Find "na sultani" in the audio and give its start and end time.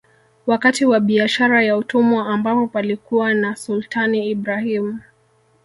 3.33-4.29